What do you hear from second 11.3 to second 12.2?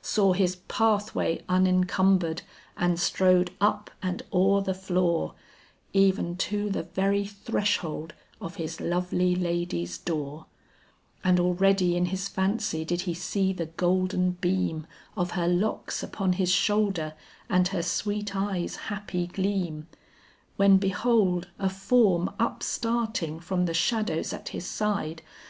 already in